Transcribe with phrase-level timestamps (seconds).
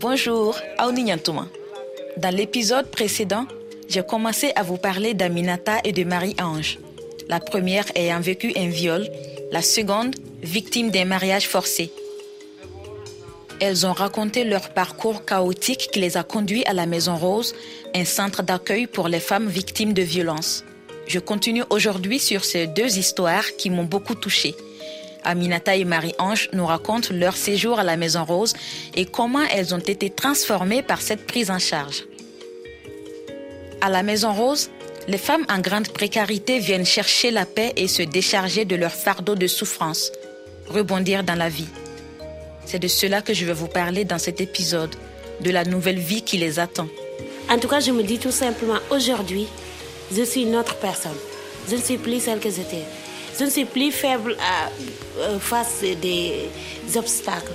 [0.00, 1.46] Bonjour, Aouni Nyantouma.
[2.16, 3.44] Dans l'épisode précédent,
[3.86, 6.78] j'ai commencé à vous parler d'Aminata et de Marie-Ange.
[7.28, 9.06] La première ayant vécu un viol,
[9.52, 11.92] la seconde victime d'un mariage forcé.
[13.60, 17.54] Elles ont raconté leur parcours chaotique qui les a conduits à la Maison Rose,
[17.94, 20.64] un centre d'accueil pour les femmes victimes de violences.
[21.08, 24.54] Je continue aujourd'hui sur ces deux histoires qui m'ont beaucoup touchée.
[25.24, 28.54] Aminata et Marie-Ange nous racontent leur séjour à la Maison Rose
[28.94, 32.04] et comment elles ont été transformées par cette prise en charge.
[33.80, 34.70] À la Maison Rose,
[35.08, 39.34] les femmes en grande précarité viennent chercher la paix et se décharger de leur fardeau
[39.34, 40.12] de souffrance,
[40.68, 41.68] rebondir dans la vie.
[42.66, 44.94] C'est de cela que je vais vous parler dans cet épisode,
[45.40, 46.88] de la nouvelle vie qui les attend.
[47.48, 49.46] En tout cas, je me dis tout simplement, aujourd'hui,
[50.12, 51.16] je suis une autre personne.
[51.68, 52.84] Je ne suis plus celle que j'étais.
[53.40, 54.68] Je ne suis plus faible à,
[55.38, 56.50] face des
[56.94, 57.54] obstacles,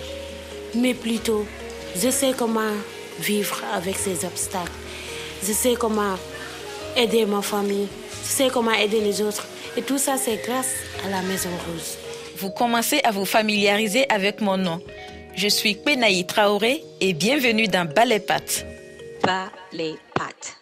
[0.73, 1.45] mais plutôt,
[1.95, 2.73] je sais comment
[3.19, 4.71] vivre avec ces obstacles.
[5.47, 6.15] Je sais comment
[6.97, 7.87] aider ma famille.
[8.23, 9.45] Je sais comment aider les autres.
[9.77, 10.73] Et tout ça, c'est grâce
[11.05, 11.99] à la Maison Rose.
[12.37, 14.81] Vous commencez à vous familiariser avec mon nom.
[15.35, 18.65] Je suis Penaï Traoré et bienvenue dans Ballet Pat.
[19.21, 20.57] Ballet Pat.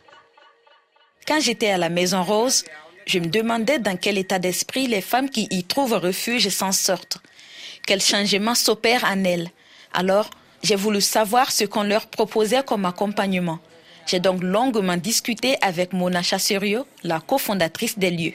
[1.26, 2.66] Quand j'étais à la Maison Rose,
[3.06, 7.18] je me demandais dans quel état d'esprit les femmes qui y trouvent refuge s'en sortent.
[7.86, 9.50] Quel changement s'opère en elles.
[9.94, 10.30] Alors,
[10.64, 13.60] j'ai voulu savoir ce qu'on leur proposait comme accompagnement.
[14.06, 18.34] J'ai donc longuement discuté avec Mona Chasserio, la cofondatrice des lieux.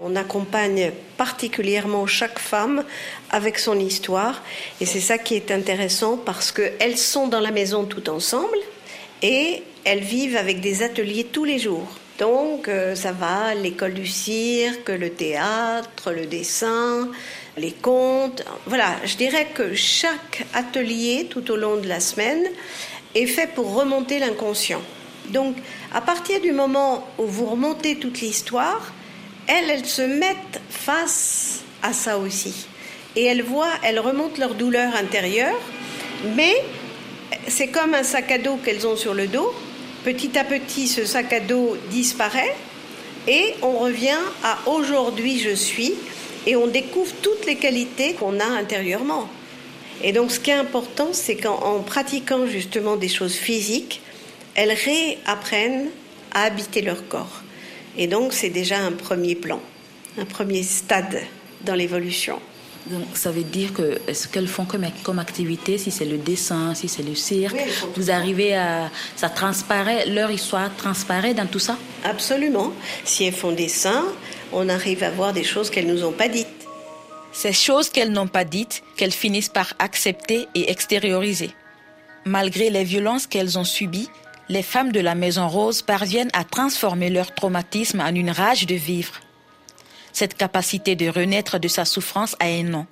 [0.00, 2.84] On accompagne particulièrement chaque femme
[3.30, 4.42] avec son histoire
[4.80, 8.58] et c'est ça qui est intéressant parce qu'elles sont dans la maison tout ensemble
[9.22, 11.88] et elles vivent avec des ateliers tous les jours.
[12.22, 17.08] Donc euh, ça va, l'école du cirque, le théâtre, le dessin,
[17.56, 18.44] les contes.
[18.66, 22.44] Voilà, je dirais que chaque atelier tout au long de la semaine
[23.16, 24.82] est fait pour remonter l'inconscient.
[25.30, 25.56] Donc
[25.92, 28.92] à partir du moment où vous remontez toute l'histoire,
[29.48, 32.68] elles, elles se mettent face à ça aussi.
[33.16, 35.58] Et elles voient, elles remontent leur douleur intérieure,
[36.36, 36.54] mais
[37.48, 39.52] c'est comme un sac à dos qu'elles ont sur le dos.
[40.04, 42.54] Petit à petit, ce sac à dos disparaît
[43.28, 45.94] et on revient à aujourd'hui je suis
[46.46, 49.28] et on découvre toutes les qualités qu'on a intérieurement.
[50.02, 54.00] Et donc ce qui est important, c'est qu'en pratiquant justement des choses physiques,
[54.54, 55.90] elles réapprennent
[56.32, 57.42] à habiter leur corps.
[57.96, 59.60] Et donc, c'est déjà un premier plan,
[60.18, 61.20] un premier stade
[61.64, 62.40] dans l'évolution.
[62.86, 66.74] Donc, ça veut dire que ce qu'elles font comme, comme activité, si c'est le dessin,
[66.74, 67.56] si c'est le cirque,
[67.96, 68.90] vous arrivez à.
[69.14, 71.76] Ça transparaît, leur histoire transparaît dans tout ça?
[72.04, 72.72] Absolument.
[73.04, 74.04] Si elles font dessin,
[74.52, 76.48] on arrive à voir des choses qu'elles nous ont pas dites.
[77.32, 81.50] Ces choses qu'elles n'ont pas dites, qu'elles finissent par accepter et extérioriser.
[82.24, 84.10] Malgré les violences qu'elles ont subies,
[84.48, 88.74] les femmes de la Maison Rose parviennent à transformer leur traumatisme en une rage de
[88.74, 89.14] vivre.
[90.12, 92.86] Cette capacité de renaître de sa souffrance a un nom,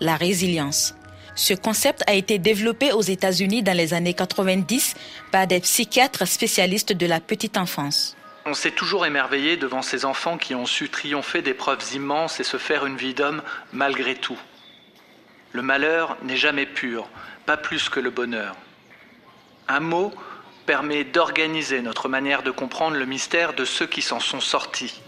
[0.00, 0.94] la résilience.
[1.34, 4.94] Ce concept a été développé aux États-Unis dans les années 90
[5.32, 8.16] par des psychiatres spécialistes de la petite enfance.
[8.46, 12.56] On s'est toujours émerveillé devant ces enfants qui ont su triompher d'épreuves immenses et se
[12.56, 13.42] faire une vie d'homme
[13.72, 14.38] malgré tout.
[15.52, 17.08] Le malheur n'est jamais pur,
[17.46, 18.56] pas plus que le bonheur.
[19.68, 20.12] Un mot
[20.66, 25.00] permet d'organiser notre manière de comprendre le mystère de ceux qui s'en sont sortis.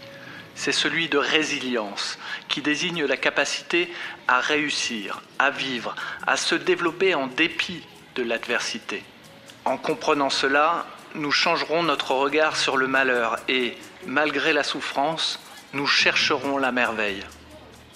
[0.55, 3.91] C'est celui de résilience, qui désigne la capacité
[4.27, 5.95] à réussir, à vivre,
[6.27, 7.83] à se développer en dépit
[8.15, 9.03] de l'adversité.
[9.65, 15.39] En comprenant cela, nous changerons notre regard sur le malheur et, malgré la souffrance,
[15.73, 17.23] nous chercherons la merveille.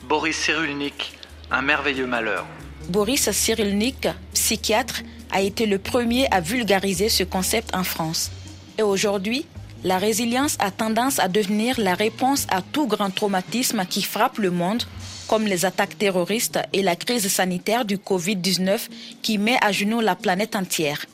[0.03, 1.13] Boris Cyrulnik,
[1.51, 2.45] Un merveilleux malheur.
[2.89, 5.01] Boris Cyrulnik, psychiatre,
[5.31, 8.31] a été le premier à vulgariser ce concept en France.
[8.77, 9.45] Et aujourd'hui,
[9.83, 14.51] la résilience a tendance à devenir la réponse à tout grand traumatisme qui frappe le
[14.51, 14.83] monde,
[15.27, 18.79] comme les attaques terroristes et la crise sanitaire du Covid-19
[19.21, 21.05] qui met à genoux la planète entière.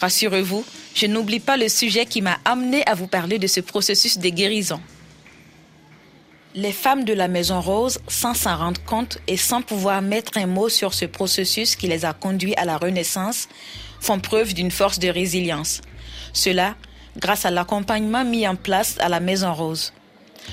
[0.00, 0.64] Rassurez-vous,
[0.94, 4.28] je n'oublie pas le sujet qui m'a amené à vous parler de ce processus de
[4.28, 4.80] guérison.
[6.54, 10.46] Les femmes de la Maison Rose, sans s'en rendre compte et sans pouvoir mettre un
[10.46, 13.48] mot sur ce processus qui les a conduits à la Renaissance,
[14.00, 15.80] font preuve d'une force de résilience.
[16.32, 16.76] Cela
[17.16, 19.92] grâce à l'accompagnement mis en place à la Maison Rose.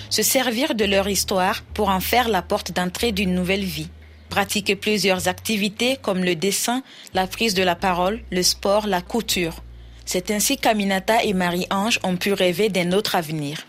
[0.09, 3.89] Se servir de leur histoire pour en faire la porte d'entrée d'une nouvelle vie.
[4.29, 9.55] Pratiquer plusieurs activités comme le dessin, la prise de la parole, le sport, la couture.
[10.05, 13.65] C'est ainsi qu'Aminata et Marie-Ange ont pu rêver d'un autre avenir.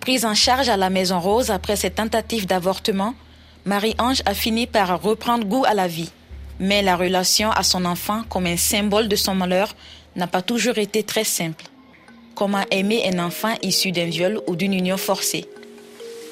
[0.00, 3.14] Prise en charge à la Maison Rose après cette tentative d'avortement,
[3.66, 6.10] Marie-Ange a fini par reprendre goût à la vie.
[6.58, 9.74] Mais la relation à son enfant comme un symbole de son malheur
[10.16, 11.64] n'a pas toujours été très simple.
[12.40, 15.44] Comment aimer un enfant issu d'un viol ou d'une union forcée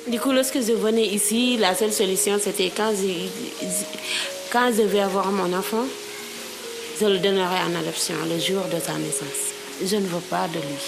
[0.07, 3.29] Du coup, lorsque je venais ici, la seule solution, c'était quand je,
[4.51, 5.85] quand je vais avoir mon enfant,
[6.99, 9.53] je le donnerai en adoption le jour de sa naissance.
[9.85, 10.81] Je ne veux pas de lui.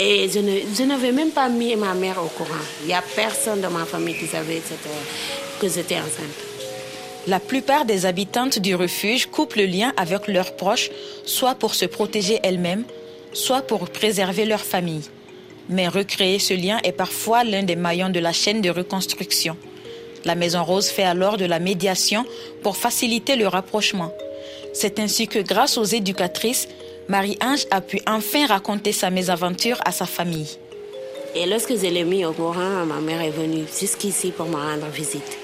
[0.00, 2.64] Et je, ne, je n'avais même pas mis ma mère au courant.
[2.82, 4.62] Il n'y a personne de ma famille qui savait
[5.60, 6.56] que j'étais enceinte.
[7.28, 10.90] La plupart des habitantes du refuge coupent le lien avec leurs proches,
[11.24, 12.82] soit pour se protéger elles-mêmes,
[13.36, 15.02] soit pour préserver leur famille.
[15.68, 19.56] Mais recréer ce lien est parfois l'un des maillons de la chaîne de reconstruction.
[20.24, 22.24] La Maison Rose fait alors de la médiation
[22.62, 24.12] pour faciliter le rapprochement.
[24.72, 26.68] C'est ainsi que grâce aux éducatrices,
[27.08, 30.58] Marie-Ange a pu enfin raconter sa mésaventure à sa famille.
[31.34, 34.86] Et lorsque je l'ai mis au courant, ma mère est venue jusqu'ici pour me rendre
[34.86, 35.38] visite.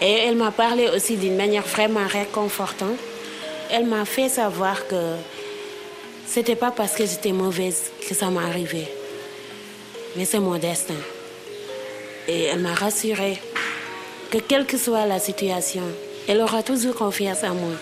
[0.00, 2.98] Et elle m'a parlé aussi d'une manière vraiment réconfortante.
[3.70, 4.96] Elle m'a fait savoir que
[6.32, 8.88] c'était pas parce que j'étais mauvaise que ça m'est arrivé,
[10.16, 10.94] mais c'est mon destin.
[12.26, 13.38] Et elle m'a rassurée
[14.30, 15.82] que quelle que soit la situation,
[16.26, 17.74] elle aura toujours confiance en moi.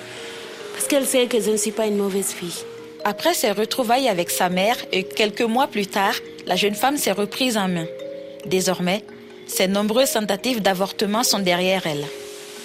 [0.73, 2.65] Parce qu'elle sait que je ne suis pas une mauvaise fille.
[3.05, 6.15] Après ses retrouvailles avec sa mère et quelques mois plus tard,
[6.47, 7.87] la jeune femme s'est reprise en main.
[8.47, 9.05] Désormais,
[9.47, 12.05] ses nombreuses tentatives d'avortement sont derrière elle.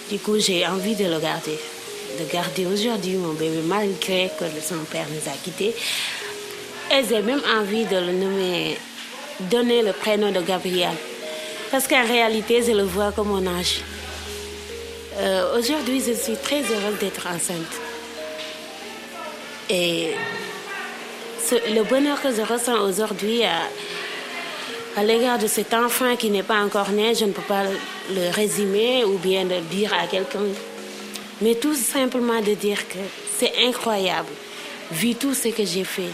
[0.09, 1.59] Du coup, j'ai envie de le garder.
[2.19, 5.75] De garder aujourd'hui mon bébé malgré que son père nous a quittés.
[6.91, 8.77] Et j'ai même envie de le nommer,
[9.51, 10.93] donner le prénom de Gabriel.
[11.71, 13.81] Parce qu'en réalité, je le vois comme mon âge.
[15.17, 17.73] Euh, aujourd'hui, je suis très heureuse d'être enceinte.
[19.69, 20.11] Et
[21.51, 23.61] le bonheur que je ressens aujourd'hui à,
[24.95, 27.63] à l'égard de cet enfant qui n'est pas encore né, je ne peux pas
[28.09, 30.39] le résumer ou bien le dire à quelqu'un.
[31.41, 32.99] Mais tout simplement de dire que
[33.37, 34.29] c'est incroyable,
[34.91, 36.11] vu tout ce que j'ai fait.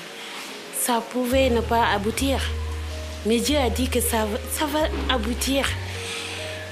[0.80, 2.42] Ça pouvait ne pas aboutir.
[3.26, 4.26] Mais Dieu a dit que ça,
[4.66, 5.68] va aboutir.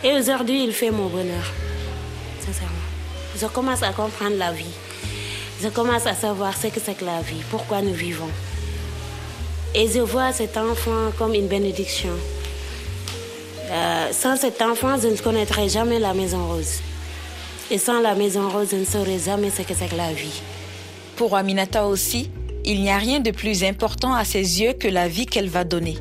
[0.03, 1.53] Et aujourd'hui, il fait mon bonheur.
[2.39, 2.73] Sincèrement.
[3.39, 4.73] Je commence à comprendre la vie
[5.61, 8.29] je commence à savoir ce que c'est que la vie, pourquoi nous vivons.
[9.75, 12.13] Et je vois cet enfant comme une bénédiction.
[13.69, 16.79] Euh, sans cet enfant, je ne connaîtrais jamais la Maison Rose.
[17.71, 20.41] Et sans la Maison Rose, je ne saurais jamais ce que c'est que la vie.
[21.15, 22.31] Pour Aminata aussi,
[22.65, 25.63] il n'y a rien de plus important à ses yeux que la vie qu'elle va
[25.63, 25.97] donner.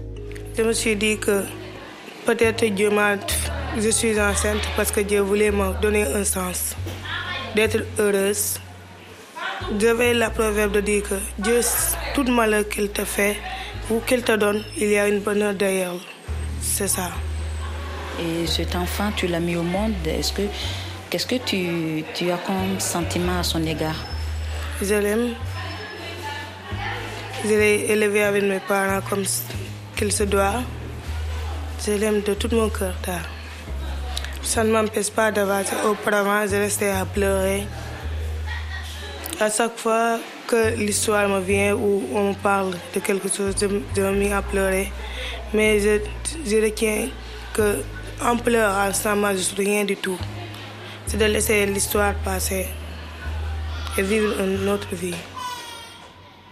[0.56, 1.44] Je me suis dit que
[2.24, 3.16] peut-être Dieu m'a...
[3.78, 6.74] Je suis enceinte parce que Dieu voulait me donner un sens,
[7.54, 8.58] d'être heureuse,
[9.78, 11.60] j'avais la proverbe de dire que Dieu,
[12.14, 13.36] tout malheur qu'il te fait
[13.90, 15.92] ou qu'il te donne, il y a une bonheur derrière.
[16.60, 17.10] C'est ça.
[18.20, 19.92] Et cet enfant, tu l'as mis au monde.
[20.06, 20.42] Est-ce que,
[21.10, 23.96] qu'est-ce que tu, tu as comme sentiment à son égard?
[24.82, 25.34] Je l'aime.
[27.44, 29.24] Je l'ai élevé avec mes parents comme
[29.96, 30.62] qu'il se doit.
[31.84, 32.94] Je l'aime de tout mon cœur.
[34.42, 35.74] Ça ne m'empêche pas d'avancer.
[35.84, 37.64] Auparavant, je restais à pleurer.
[39.40, 43.66] À chaque fois que l'histoire me vient ou on me parle de quelque chose, je,
[43.66, 44.90] me mets à pleurer.
[45.54, 46.00] Mais je,
[46.44, 47.08] je retiens
[47.54, 50.18] qu'en pleurant, ça ne rien du tout.
[51.08, 52.66] C'est de laisser l'histoire passer
[53.96, 55.14] et vivre une autre vie.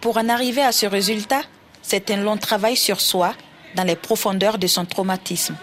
[0.00, 1.42] Pour en arriver à ce résultat,
[1.82, 3.34] c'est un long travail sur soi
[3.74, 5.56] dans les profondeurs de son traumatisme.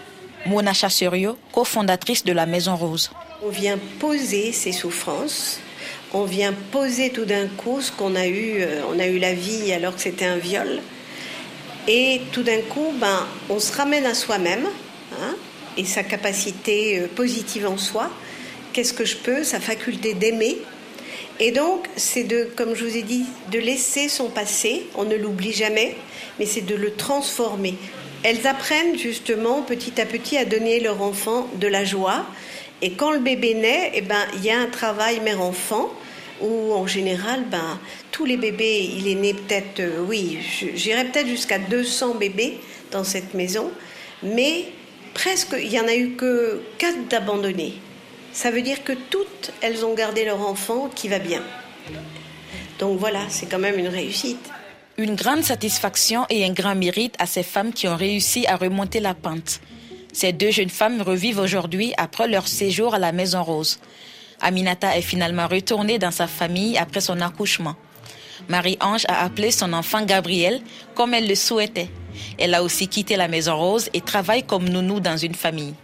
[0.46, 3.10] Mona Chasserio, cofondatrice de la Maison Rose.
[3.42, 5.60] On vient poser ses souffrances
[6.14, 9.34] on vient poser tout d'un coup ce qu'on a eu, euh, on a eu la
[9.34, 10.80] vie alors que c'était un viol.
[11.88, 14.64] Et tout d'un coup, ben, on se ramène à soi-même
[15.20, 15.34] hein,
[15.76, 18.10] et sa capacité euh, positive en soi.
[18.74, 20.58] Qu'est-ce que je peux Sa faculté d'aimer.
[21.38, 24.82] Et donc, c'est de, comme je vous ai dit, de laisser son passé.
[24.96, 25.94] On ne l'oublie jamais,
[26.40, 27.76] mais c'est de le transformer.
[28.24, 32.26] Elles apprennent justement petit à petit à donner leur enfant de la joie.
[32.82, 35.92] Et quand le bébé naît, eh ben, il y a un travail mère-enfant
[36.40, 37.78] où en général, ben,
[38.10, 40.38] tous les bébés, il est né peut-être, euh, oui,
[40.74, 42.58] j'irais peut-être jusqu'à 200 bébés
[42.90, 43.70] dans cette maison,
[44.24, 44.64] mais
[45.14, 47.74] presque, il n'y en a eu que 4 d'abandonnés.
[48.34, 51.40] Ça veut dire que toutes, elles ont gardé leur enfant qui va bien.
[52.80, 54.50] Donc voilà, c'est quand même une réussite.
[54.98, 58.98] Une grande satisfaction et un grand mérite à ces femmes qui ont réussi à remonter
[58.98, 59.60] la pente.
[60.12, 63.78] Ces deux jeunes femmes revivent aujourd'hui après leur séjour à la Maison Rose.
[64.40, 67.76] Aminata est finalement retournée dans sa famille après son accouchement.
[68.48, 70.60] Marie-Ange a appelé son enfant Gabriel
[70.96, 71.88] comme elle le souhaitait.
[72.38, 75.74] Elle a aussi quitté la Maison Rose et travaille comme nounou dans une famille.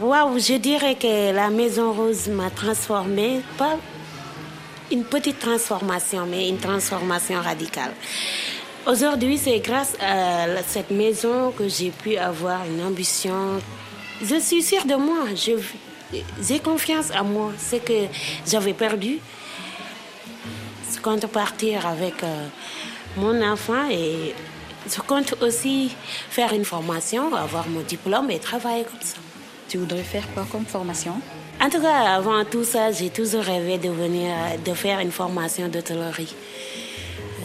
[0.00, 3.76] Waouh, je dirais que la Maison Rose m'a transformée, pas
[4.90, 7.92] une petite transformation, mais une transformation radicale.
[8.86, 13.60] Aujourd'hui, c'est grâce à cette maison que j'ai pu avoir une ambition.
[14.22, 17.52] Je suis sûre de moi, j'ai confiance en moi.
[17.58, 18.06] Ce que
[18.46, 19.18] j'avais perdu,
[20.90, 22.46] je compte partir avec euh,
[23.18, 24.34] mon enfant et
[24.90, 25.94] je compte aussi
[26.30, 29.18] faire une formation, avoir mon diplôme et travailler comme ça.
[29.70, 31.12] Tu voudrais faire quoi comme formation?
[31.62, 34.34] En tout cas, avant tout ça, j'ai toujours rêvé de venir,
[34.64, 36.34] de faire une formation d'hôtellerie.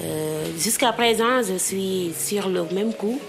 [0.04, 3.20] Euh, jusqu'à présent, je suis sur le même coup.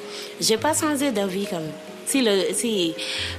[0.41, 1.69] Je n'ai pas changé d'avis comme
[2.07, 2.95] Si, le, si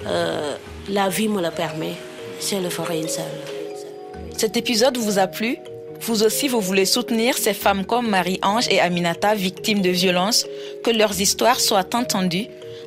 [0.05, 0.55] euh,
[0.89, 1.93] la vie me le permet,
[2.39, 3.23] je le ferai, une seule.
[4.37, 5.57] Cet épisode vous a plu?
[6.01, 10.45] Vous aussi, vous voulez soutenir ces femmes comme Marie-Ange et Aminata, victimes de violences,
[10.83, 12.45] que leurs histoires soient entendues?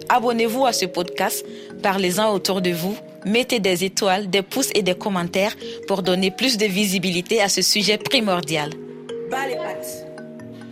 [0.08, 1.44] Abonnez-vous à ce podcast,
[1.80, 5.56] parlez-en autour de vous, mettez des étoiles, des pouces et des commentaires
[5.86, 8.70] pour donner plus de visibilité à ce sujet primordial.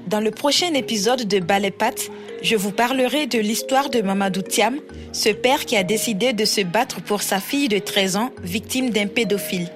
[0.06, 2.10] Dans le prochain épisode de Balépat,
[2.42, 4.78] je vous parlerai de l'histoire de Mamadou Thiam,
[5.12, 8.90] ce père qui a décidé de se battre pour sa fille de 13 ans, victime
[8.90, 9.68] d'un pédophile.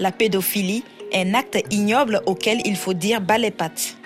[0.00, 3.96] La pédophilie, un acte ignoble auquel il faut dire pattes.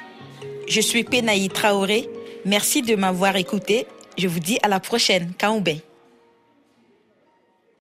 [0.69, 2.09] Je suis Penaï Traoré.
[2.45, 3.87] Merci de m'avoir écouté.
[4.17, 5.33] Je vous dis à la prochaine.
[5.37, 5.83] Kaoubé.